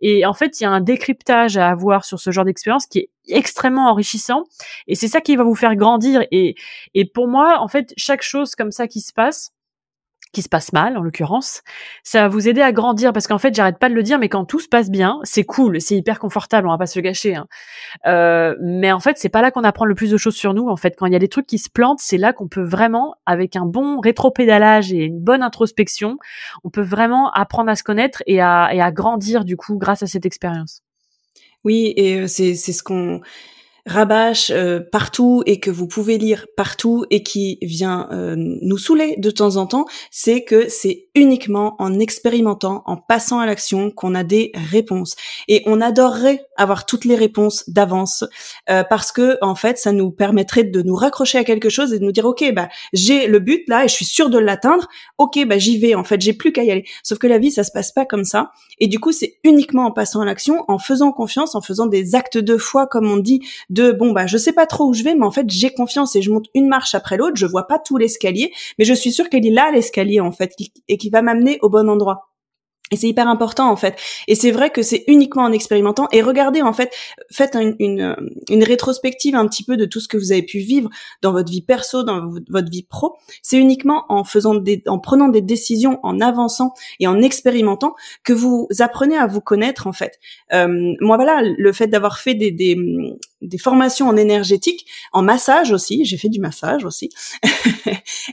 [0.00, 2.98] Et en fait, il y a un décryptage à avoir sur ce genre d'expérience qui
[3.00, 4.44] est extrêmement enrichissant,
[4.86, 6.22] et c'est ça qui va vous faire grandir.
[6.30, 6.54] Et,
[6.94, 9.52] et pour moi, en fait, chaque chose comme ça qui se passe
[10.32, 11.62] qui se passe mal en l'occurrence,
[12.02, 13.12] ça va vous aider à grandir.
[13.12, 15.44] Parce qu'en fait j'arrête pas de le dire mais quand tout se passe bien c'est
[15.44, 17.46] cool c'est hyper confortable on va pas se le gâcher hein.
[18.06, 20.68] euh, mais en fait c'est pas là qu'on apprend le plus de choses sur nous
[20.68, 20.94] en fait.
[20.96, 23.56] Quand il y a des trucs qui se plantent c'est là qu'on peut vraiment avec
[23.56, 26.16] un bon rétropédalage et une bonne introspection
[26.64, 30.02] on peut vraiment apprendre à se connaître et à, et à grandir du coup grâce
[30.02, 30.82] à cette expérience.
[31.64, 33.20] Oui et euh, c'est c'est ce qu'on
[33.86, 39.16] rabâche euh, partout et que vous pouvez lire partout et qui vient euh, nous saouler
[39.18, 44.14] de temps en temps, c'est que c'est uniquement en expérimentant, en passant à l'action qu'on
[44.14, 45.16] a des réponses.
[45.48, 48.24] Et on adorerait avoir toutes les réponses d'avance
[48.70, 51.98] euh, parce que en fait, ça nous permettrait de nous raccrocher à quelque chose et
[51.98, 54.88] de nous dire ok, bah j'ai le but là et je suis sûr de l'atteindre.
[55.18, 55.94] Ok, bah j'y vais.
[55.94, 56.84] En fait, j'ai plus qu'à y aller.
[57.02, 58.52] Sauf que la vie, ça se passe pas comme ça.
[58.78, 62.14] Et du coup, c'est uniquement en passant à l'action, en faisant confiance, en faisant des
[62.14, 63.40] actes de foi, comme on dit,
[63.72, 66.14] de bon bah je sais pas trop où je vais mais en fait j'ai confiance
[66.14, 69.12] et je monte une marche après l'autre, je vois pas tout l'escalier mais je suis
[69.12, 70.54] sûre qu'elle est là l'escalier en fait
[70.88, 72.32] et qui va m'amener au bon endroit.
[72.92, 73.96] Et c'est hyper important en fait.
[74.28, 76.08] Et c'est vrai que c'est uniquement en expérimentant.
[76.12, 76.92] Et regardez en fait,
[77.30, 78.14] faites une, une,
[78.50, 80.90] une, rétrospective un petit peu de tout ce que vous avez pu vivre
[81.22, 83.16] dans votre vie perso, dans votre vie pro.
[83.40, 88.34] C'est uniquement en faisant des, en prenant des décisions, en avançant et en expérimentant que
[88.34, 90.20] vous apprenez à vous connaître en fait.
[90.52, 92.76] Euh, moi voilà, le fait d'avoir fait des, des,
[93.42, 97.10] des formations en énergétique, en massage aussi, j'ai fait du massage aussi.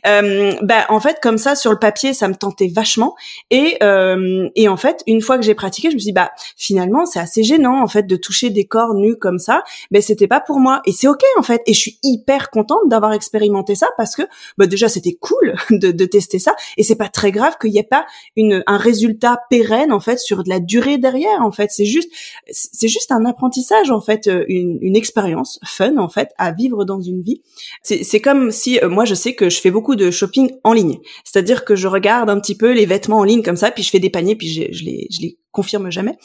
[0.08, 3.16] euh, ben en fait comme ça sur le papier ça me tentait vachement
[3.50, 6.32] et euh, et en fait, une fois que j'ai pratiqué, je me suis dit, bah
[6.56, 9.64] finalement c'est assez gênant en fait de toucher des corps nus comme ça.
[9.92, 11.62] Mais c'était pas pour moi et c'est ok en fait.
[11.66, 14.24] Et je suis hyper contente d'avoir expérimenté ça parce que
[14.58, 17.80] bah, déjà c'était cool de, de, tester ça et c'est pas très grave qu'il n'y
[17.80, 21.42] ait pas une, un résultat pérenne en fait sur de la durée derrière.
[21.42, 22.12] En fait, c'est juste
[22.52, 26.86] c'est juste un apprentissage en fait, euh, une, une expérience fun en fait à vivre
[26.86, 27.42] dans une vie.
[27.82, 31.00] C'est comme si euh, moi je sais que je fais beaucoup de shopping en ligne,
[31.24, 33.90] c'est-à-dire que je regarde un petit peu les vêtements en ligne comme ça, puis je
[33.90, 36.18] fais des paniers puis je les, je les confirme jamais.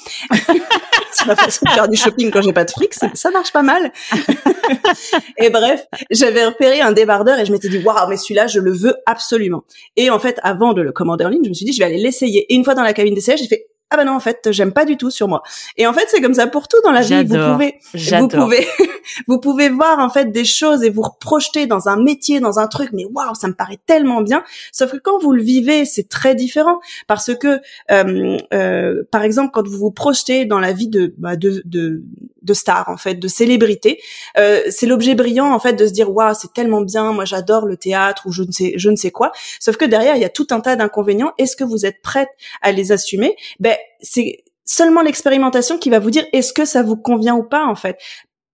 [1.13, 3.63] c'est ma façon de faire du shopping quand j'ai pas de fric, ça marche pas
[3.63, 3.93] mal.
[5.39, 8.73] et bref, j'avais repéré un débardeur et je m'étais dit waouh, mais celui-là, je le
[8.73, 9.65] veux absolument.
[9.97, 11.85] Et en fait, avant de le commander en ligne, je me suis dit je vais
[11.85, 12.47] aller l'essayer.
[12.51, 14.73] Et une fois dans la cabine d'essai, j'ai fait ah ben non en fait j'aime
[14.73, 15.43] pas du tout sur moi.
[15.77, 17.25] Et en fait c'est comme ça pour tout dans la vie.
[17.25, 18.67] Vous pouvez vous pouvez
[19.29, 22.67] vous pouvez voir en fait des choses et vous projeter dans un métier dans un
[22.67, 24.43] truc mais waouh ça me paraît tellement bien.
[24.73, 26.81] Sauf que quand vous le vivez c'est très différent.
[27.07, 27.61] Parce que
[27.93, 32.03] euh, euh, par exemple quand vous vous projetez dans la vie de bah, de, de
[32.45, 34.01] de star en fait de célébrité
[34.39, 37.67] euh, c'est l'objet brillant en fait de se dire waouh c'est tellement bien moi j'adore
[37.67, 39.33] le théâtre ou je ne sais je ne sais quoi.
[39.61, 41.33] Sauf que derrière il y a tout un tas d'inconvénients.
[41.39, 42.29] Est-ce que vous êtes prête
[42.63, 43.37] à les assumer?
[43.61, 47.65] Ben c'est seulement l'expérimentation qui va vous dire est-ce que ça vous convient ou pas
[47.65, 47.99] en fait.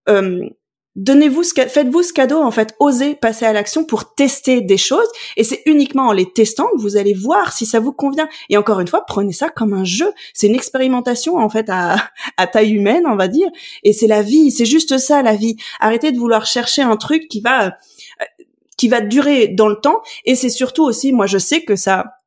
[0.08, 0.48] Euh,
[0.96, 5.06] donnez-vous ce faites-vous ce cadeau en fait, osez passer à l'action pour tester des choses
[5.36, 8.28] et c'est uniquement en les testant que vous allez voir si ça vous convient.
[8.48, 11.96] Et encore une fois, prenez ça comme un jeu, c'est une expérimentation en fait à,
[12.36, 13.48] à taille humaine, on va dire
[13.82, 15.56] et c'est la vie, c'est juste ça la vie.
[15.78, 17.70] Arrêtez de vouloir chercher un truc qui va euh,
[18.76, 22.20] qui va durer dans le temps et c'est surtout aussi moi je sais que ça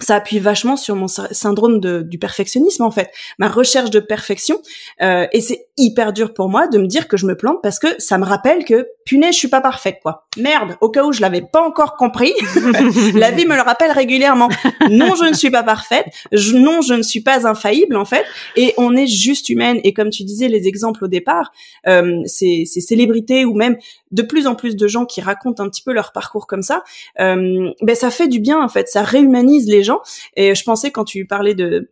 [0.00, 4.60] ça appuie vachement sur mon syndrome de, du perfectionnisme en fait, ma recherche de perfection.
[5.00, 7.78] Euh, et c'est hyper dur pour moi de me dire que je me plante parce
[7.78, 10.26] que ça me rappelle que punaise, je suis pas parfaite quoi.
[10.38, 12.32] Merde, au cas où je l'avais pas encore compris,
[13.14, 14.48] la vie me le rappelle régulièrement.
[14.90, 16.06] Non, je ne suis pas parfaite.
[16.54, 18.24] non, je ne suis pas infaillible en fait.
[18.56, 19.80] Et on est juste humaine.
[19.84, 21.52] Et comme tu disais les exemples au départ,
[21.86, 23.76] euh, ces, célébrités ou même
[24.12, 26.82] de plus en plus de gens qui racontent un petit peu leur parcours comme ça,
[27.20, 28.88] euh, ben ça fait du bien en fait.
[28.88, 30.00] Ça réhumanise les gens.
[30.36, 31.90] Et je pensais quand tu parlais de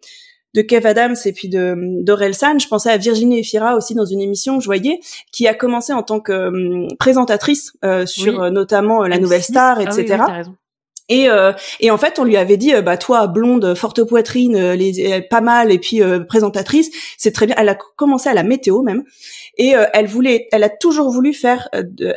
[0.54, 4.20] de Kev Adams et puis de d'Orelsan, je pensais à Virginie Efira aussi dans une
[4.20, 5.00] émission que je voyais,
[5.32, 9.42] qui a commencé en tant que hum, présentatrice euh, sur euh, notamment euh, la Nouvelle
[9.42, 10.16] Star, etc.
[10.20, 10.42] Ah
[11.10, 15.20] et, euh, et en fait, on lui avait dit, bah toi, blonde, forte poitrine, les,
[15.28, 17.54] pas mal, et puis présentatrice, c'est très bien.
[17.58, 19.04] Elle a commencé à la météo même,
[19.58, 21.68] et elle voulait, elle a toujours voulu faire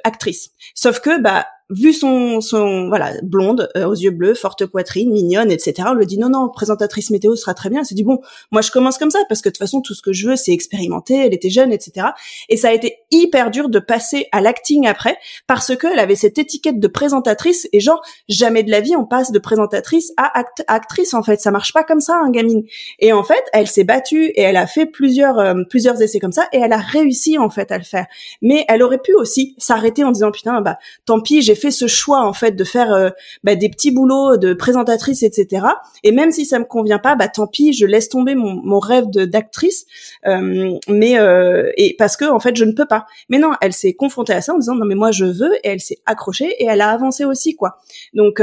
[0.06, 0.52] actrice.
[0.74, 5.52] Sauf que bah vu son, son voilà blonde euh, aux yeux bleus, forte poitrine, mignonne,
[5.52, 5.90] etc.
[5.92, 7.82] On lui dit non non présentatrice météo sera très bien.
[7.82, 8.20] Elle s'est dit bon
[8.52, 10.36] moi je commence comme ça parce que de toute façon tout ce que je veux
[10.36, 11.16] c'est expérimenter.
[11.16, 12.08] Elle était jeune, etc.
[12.48, 16.16] Et ça a été hyper dur de passer à l'acting après parce que elle avait
[16.16, 20.42] cette étiquette de présentatrice et genre jamais de la vie on passe de présentatrice à
[20.68, 22.64] actrice en fait ça marche pas comme ça un hein, gamine.
[23.00, 26.32] Et en fait elle s'est battue et elle a fait plusieurs euh, plusieurs essais comme
[26.32, 28.06] ça et elle a réussi en fait à le faire.
[28.42, 31.88] Mais elle aurait pu aussi s'arrêter en disant putain bah tant pis j'ai fait ce
[31.88, 33.10] choix en fait de faire euh,
[33.44, 35.66] bah, des petits boulots de présentatrice, etc.
[36.04, 38.80] Et même si ça me convient pas, bah tant pis, je laisse tomber mon, mon
[38.80, 39.86] rêve d'actrice.
[40.26, 43.06] Euh, mais euh, et parce que en fait je ne peux pas.
[43.28, 45.70] Mais non, elle s'est confrontée à ça en disant non mais moi je veux et
[45.70, 47.78] elle s'est accrochée et elle a avancé aussi quoi.
[48.14, 48.42] Donc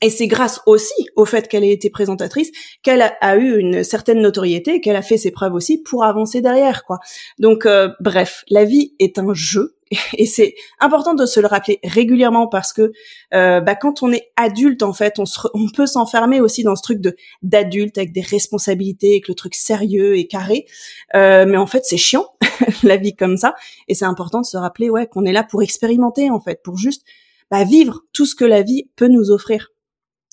[0.00, 4.20] Et c'est grâce aussi au fait qu'elle ait été présentatrice qu'elle a, eu une certaine
[4.20, 6.98] notoriété, qu'elle a fait ses preuves aussi pour avancer derrière, quoi.
[7.38, 9.77] Donc, euh, bref, la vie est un jeu
[10.14, 12.92] et c'est important de se le rappeler régulièrement parce que
[13.34, 15.24] euh, bah, quand on est adulte, en fait, on,
[15.54, 19.54] on peut s'enfermer aussi dans ce truc de d'adulte avec des responsabilités, avec le truc
[19.54, 20.66] sérieux et carré.
[21.14, 22.26] Euh, mais en fait, c'est chiant
[22.82, 23.54] la vie comme ça,
[23.88, 26.76] et c'est important de se rappeler, ouais, qu'on est là pour expérimenter, en fait, pour
[26.76, 27.04] juste
[27.50, 29.70] bah, vivre tout ce que la vie peut nous offrir.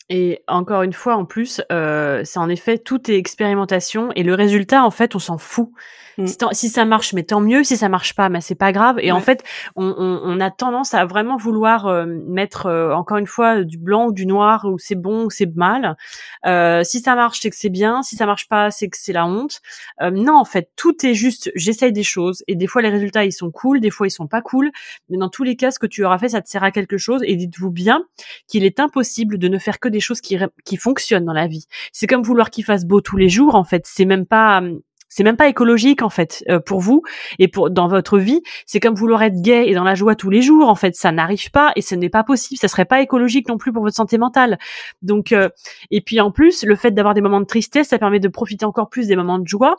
[0.09, 4.33] Et encore une fois, en plus, euh, c'est en effet tout est expérimentation et le
[4.35, 5.71] résultat, en fait, on s'en fout.
[6.17, 6.27] Mm.
[6.51, 7.63] Si, ça marche, mais tant mieux.
[7.63, 8.97] Si ça marche pas, mais c'est pas grave.
[8.99, 9.43] Et en fait,
[9.75, 13.77] on, on, on, a tendance à vraiment vouloir euh, mettre euh, encore une fois du
[13.77, 15.97] blanc ou du noir, ou c'est bon ou c'est mal.
[16.45, 18.01] Euh, si ça marche, c'est que c'est bien.
[18.03, 19.61] Si ça marche pas, c'est que c'est la honte.
[20.01, 21.51] Euh, non, en fait, tout est juste.
[21.55, 24.27] J'essaye des choses et des fois les résultats ils sont cool, des fois ils sont
[24.27, 24.71] pas cool.
[25.09, 26.97] Mais dans tous les cas, ce que tu auras fait, ça te sert à quelque
[26.97, 27.21] chose.
[27.25, 28.03] Et dites-vous bien
[28.47, 31.67] qu'il est impossible de ne faire que des choses qui qui fonctionnent dans la vie.
[31.91, 33.55] C'est comme vouloir qu'il fasse beau tous les jours.
[33.55, 34.61] En fait, c'est même pas
[35.15, 37.01] c'est même pas écologique en fait euh, pour vous
[37.39, 38.41] et pour dans votre vie.
[38.65, 40.67] C'est comme vouloir être gay et dans la joie tous les jours.
[40.67, 42.59] En fait, ça n'arrive pas et ce n'est pas possible.
[42.59, 44.57] Ça serait pas écologique non plus pour votre santé mentale.
[45.03, 45.47] Donc euh,
[45.89, 48.65] et puis en plus, le fait d'avoir des moments de tristesse, ça permet de profiter
[48.65, 49.77] encore plus des moments de joie.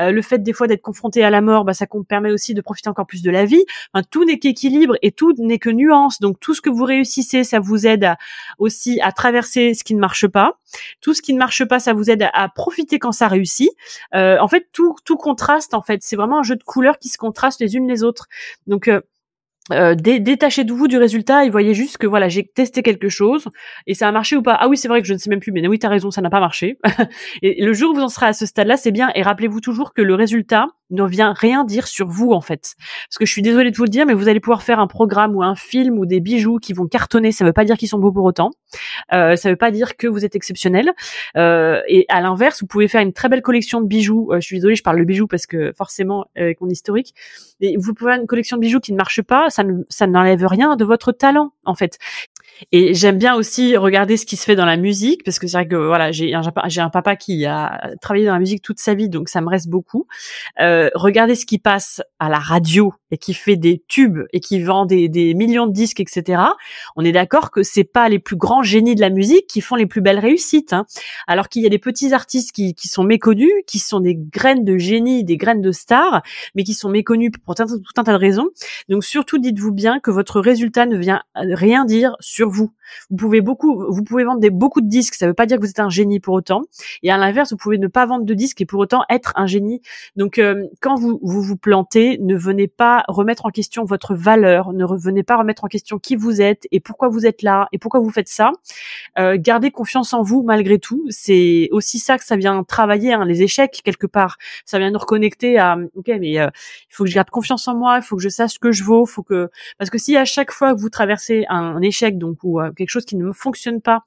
[0.00, 2.62] Euh, le fait des fois d'être confronté à la mort, bah, ça permet aussi de
[2.62, 3.66] profiter encore plus de la vie.
[3.92, 6.18] Enfin, tout n'est qu'équilibre et tout n'est que nuance.
[6.18, 8.14] Donc tout ce que vous réussissez, ça vous aide
[8.56, 10.54] aussi à traverser ce qui ne marche pas.
[11.00, 13.70] Tout ce qui ne marche pas, ça vous aide à, profiter quand ça réussit.
[14.12, 16.02] en fait, tout, contraste en fait.
[16.02, 18.28] C'est vraiment un jeu de couleurs qui se contrastent les unes les autres.
[18.66, 19.00] Donc euh,
[19.72, 23.48] euh, détachez de vous du résultat et voyez juste que voilà j'ai testé quelque chose
[23.86, 25.40] et ça a marché ou pas ah oui c'est vrai que je ne sais même
[25.40, 26.78] plus mais oui t'as raison ça n'a pas marché
[27.42, 29.60] et le jour où vous en serez à ce stade là c'est bien et rappelez-vous
[29.60, 32.74] toujours que le résultat ne vient rien dire sur vous en fait.
[33.08, 34.86] Parce que je suis désolée de vous le dire, mais vous allez pouvoir faire un
[34.86, 37.32] programme ou un film ou des bijoux qui vont cartonner.
[37.32, 38.50] Ça ne veut pas dire qu'ils sont beaux pour autant.
[39.12, 40.92] Euh, ça ne veut pas dire que vous êtes exceptionnel.
[41.36, 44.30] Euh, et à l'inverse, vous pouvez faire une très belle collection de bijoux.
[44.32, 47.14] Euh, je suis désolée, je parle de bijoux parce que forcément avec mon historique.
[47.60, 49.50] Et vous pouvez faire une collection de bijoux qui ne marche pas.
[49.50, 51.98] Ça ne, ça n'enlève rien de votre talent en fait.
[52.72, 55.56] Et j'aime bien aussi regarder ce qui se fait dans la musique parce que c'est
[55.56, 59.08] vrai que voilà, j'ai un, papa qui a travaillé dans la musique toute sa vie,
[59.08, 60.06] donc ça me reste beaucoup.
[60.60, 64.60] Euh, regardez ce qui passe à la radio et qui fait des tubes et qui
[64.62, 66.42] vend des, millions de disques, etc.
[66.96, 69.76] On est d'accord que c'est pas les plus grands génies de la musique qui font
[69.76, 70.72] les plus belles réussites.
[70.72, 70.86] Hein.
[71.26, 74.64] Alors qu'il y a des petits artistes qui, qui sont méconnus, qui sont des graines
[74.64, 76.22] de génie, des graines de stars,
[76.54, 78.48] mais qui sont méconnus pour tout un tas de raisons.
[78.88, 82.70] Donc surtout, dites-vous bien que votre résultat ne vient rien dire sur vous.
[83.10, 85.58] Vous pouvez beaucoup, vous pouvez vendre des, beaucoup de disques, ça ne veut pas dire
[85.58, 86.62] que vous êtes un génie pour autant.
[87.02, 89.46] Et à l'inverse, vous pouvez ne pas vendre de disques et pour autant être un
[89.46, 89.82] génie.
[90.16, 94.72] Donc, euh, quand vous, vous vous plantez, ne venez pas remettre en question votre valeur,
[94.72, 97.78] ne venez pas remettre en question qui vous êtes et pourquoi vous êtes là et
[97.78, 98.52] pourquoi vous faites ça.
[99.18, 101.04] Euh, gardez confiance en vous malgré tout.
[101.08, 104.38] C'est aussi ça que ça vient travailler, hein, les échecs quelque part.
[104.64, 106.48] Ça vient nous reconnecter à, ok, mais euh,
[106.90, 108.72] il faut que je garde confiance en moi, il faut que je sache ce que
[108.72, 112.18] je vaux, faut que, parce que si à chaque fois que vous traversez un échec,
[112.18, 114.02] donc ou euh, quelque chose qui ne fonctionne pas,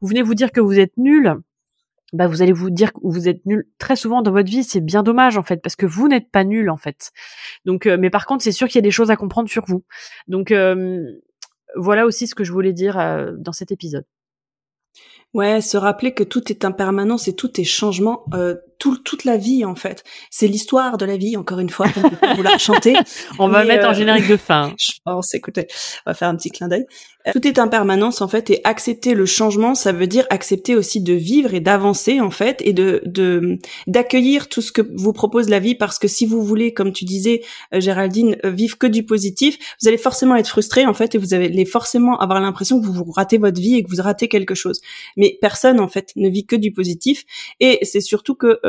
[0.00, 1.34] vous venez vous dire que vous êtes nul,
[2.12, 4.80] bah vous allez vous dire que vous êtes nul très souvent dans votre vie, c'est
[4.80, 7.10] bien dommage en fait parce que vous n'êtes pas nul en fait.
[7.64, 9.64] Donc euh, mais par contre, c'est sûr qu'il y a des choses à comprendre sur
[9.66, 9.84] vous.
[10.26, 11.02] Donc euh,
[11.76, 12.96] voilà aussi ce que je voulais dire
[13.38, 14.06] dans cet épisode.
[15.34, 18.24] Ouais, se rappeler que tout est impermanence et tout est changement,
[18.78, 20.04] tout, toute la vie en fait.
[20.30, 21.86] C'est l'histoire de la vie, encore une fois,
[22.42, 22.94] la chanter.
[23.38, 24.74] on va mettre en euh, générique de fin.
[24.78, 25.66] Je pense, écoutez,
[26.06, 26.86] on va faire un petit clin d'œil.
[27.26, 31.00] Euh, tout est impermanence en fait et accepter le changement, ça veut dire accepter aussi
[31.00, 35.48] de vivre et d'avancer en fait et de de d'accueillir tout ce que vous propose
[35.48, 39.58] la vie parce que si vous voulez, comme tu disais Géraldine, vivre que du positif,
[39.82, 43.04] vous allez forcément être frustré en fait et vous allez forcément avoir l'impression que vous
[43.10, 44.80] ratez votre vie et que vous ratez quelque chose
[45.16, 47.24] mais personne en fait ne vit que du positif.
[47.60, 48.67] Et c'est surtout que euh,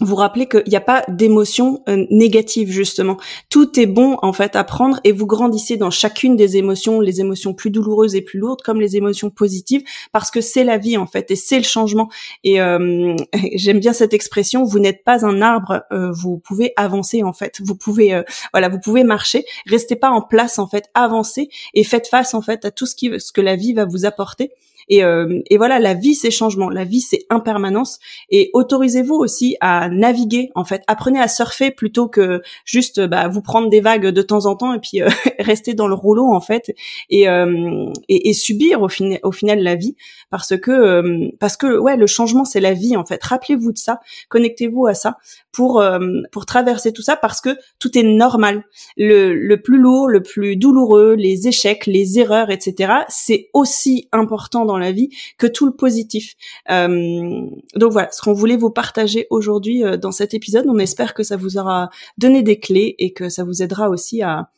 [0.00, 3.16] vous rappelez qu'il n'y a pas d'émotions euh, négatives justement.
[3.50, 7.20] Tout est bon en fait à prendre et vous grandissez dans chacune des émotions, les
[7.20, 9.82] émotions plus douloureuses et plus lourdes comme les émotions positives
[10.12, 12.08] parce que c'est la vie en fait et c'est le changement.
[12.44, 13.16] Et euh,
[13.54, 14.62] j'aime bien cette expression.
[14.62, 17.60] Vous n'êtes pas un arbre, vous pouvez avancer en fait.
[17.60, 19.44] Vous pouvez voilà, vous pouvez marcher.
[19.66, 22.94] Restez pas en place en fait, avancez et faites face en fait à tout ce
[22.94, 24.50] qui ce que la vie va vous apporter.
[24.88, 27.98] Et, euh, et voilà, la vie c'est changement, la vie c'est impermanence.
[28.30, 30.82] Et autorisez-vous aussi à naviguer en fait.
[30.86, 34.74] Apprenez à surfer plutôt que juste bah, vous prendre des vagues de temps en temps
[34.74, 36.74] et puis euh, rester dans le rouleau en fait
[37.10, 39.96] et, euh, et, et, subir au, fin, au final la vie
[40.30, 43.22] parce que euh, parce que ouais le changement c'est la vie en fait.
[43.22, 45.18] Rappelez-vous de ça, connectez-vous à ça
[45.52, 45.82] pour
[46.30, 48.64] pour traverser tout ça parce que tout est normal.
[48.96, 52.92] Le, le plus lourd, le plus douloureux, les échecs, les erreurs, etc.
[53.08, 56.34] C'est aussi important dans la vie que tout le positif.
[56.70, 60.66] Euh, donc voilà, ce qu'on voulait vous partager aujourd'hui dans cet épisode.
[60.68, 64.22] On espère que ça vous aura donné des clés et que ça vous aidera aussi
[64.22, 64.48] à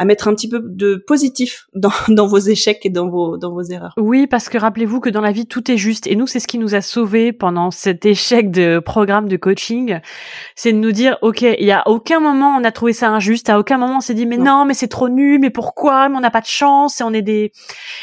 [0.00, 3.52] à mettre un petit peu de positif dans, dans vos échecs et dans vos dans
[3.52, 3.92] vos erreurs.
[3.98, 6.06] Oui, parce que rappelez-vous que dans la vie tout est juste.
[6.06, 10.00] Et nous c'est ce qui nous a sauvés pendant cet échec de programme de coaching,
[10.56, 13.50] c'est de nous dire OK, il y a aucun moment on a trouvé ça injuste,
[13.50, 16.16] à aucun moment on s'est dit mais non, mais c'est trop nul, mais pourquoi, mais
[16.16, 17.52] on n'a pas de chance et on est des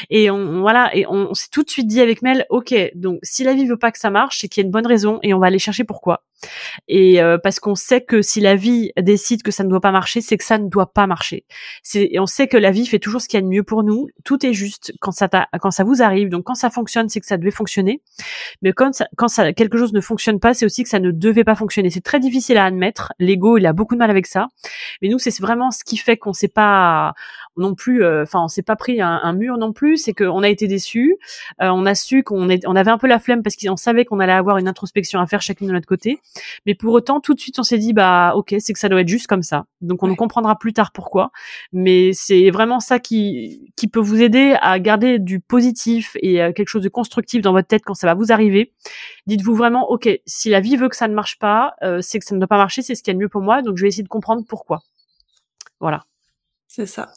[0.08, 3.42] et on voilà et on, s'est tout de suite dit avec Mel OK, donc si
[3.42, 5.34] la vie veut pas que ça marche, c'est qu'il y a une bonne raison et
[5.34, 6.22] on va aller chercher pourquoi.
[6.86, 9.90] Et euh, parce qu'on sait que si la vie décide que ça ne doit pas
[9.90, 11.44] marcher, c'est que ça ne doit pas marcher.
[11.94, 13.82] Et on sait que la vie fait toujours ce qu'il y a de mieux pour
[13.82, 14.08] nous.
[14.24, 15.28] Tout est juste quand ça
[15.60, 16.28] quand ça vous arrive.
[16.28, 18.02] Donc quand ça fonctionne, c'est que ça devait fonctionner.
[18.62, 21.10] Mais quand ça, quand ça, quelque chose ne fonctionne pas, c'est aussi que ça ne
[21.10, 21.90] devait pas fonctionner.
[21.90, 23.12] C'est très difficile à admettre.
[23.18, 24.48] L'ego, il a beaucoup de mal avec ça.
[25.02, 27.14] Mais nous, c'est vraiment ce qui fait qu'on s'est pas
[27.58, 29.96] non plus, euh, enfin, on s'est pas pris un, un, mur non plus.
[29.98, 31.16] C'est qu'on a été déçus.
[31.60, 34.20] Euh, on a su qu'on on avait un peu la flemme parce qu'on savait qu'on
[34.20, 36.20] allait avoir une introspection à faire chacune de notre côté.
[36.66, 39.00] Mais pour autant, tout de suite, on s'est dit, bah, ok, c'est que ça doit
[39.00, 39.66] être juste comme ça.
[39.80, 41.30] Donc, on comprendra plus tard pourquoi.
[41.72, 46.52] Mais c'est vraiment ça qui, qui peut vous aider à garder du positif et euh,
[46.52, 48.72] quelque chose de constructif dans votre tête quand ça va vous arriver.
[49.26, 52.24] Dites-vous vraiment, ok, si la vie veut que ça ne marche pas, euh, c'est que
[52.24, 53.62] ça ne doit pas marcher, c'est ce qui est le mieux pour moi.
[53.62, 54.80] Donc, je vais essayer de comprendre pourquoi.
[55.80, 56.04] Voilà.
[56.68, 57.08] C'est ça.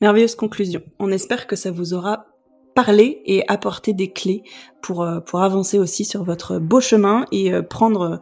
[0.00, 0.82] Merveilleuse conclusion.
[0.98, 2.26] On espère que ça vous aura
[2.74, 4.42] parlé et apporté des clés
[4.82, 8.20] pour, euh, pour avancer aussi sur votre beau chemin et prendre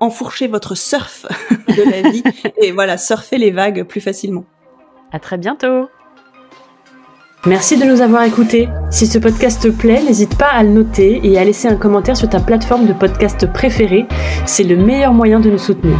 [0.00, 1.26] enfourcher votre surf
[1.68, 2.22] de la vie
[2.62, 4.44] et voilà, surfer les vagues plus facilement.
[5.12, 5.88] À très bientôt.
[7.46, 8.68] Merci de nous avoir écoutés.
[8.90, 12.16] Si ce podcast te plaît, n'hésite pas à le noter et à laisser un commentaire
[12.16, 14.06] sur ta plateforme de podcast préférée.
[14.44, 15.98] C'est le meilleur moyen de nous soutenir.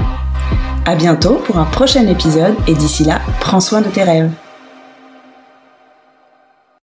[0.89, 4.31] À bientôt pour un prochain épisode et d'ici là, prends soin de tes rêves.